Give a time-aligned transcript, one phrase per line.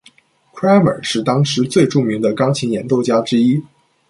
[0.55, 3.63] Cramer 是当时最著名的钢琴演奏家之一。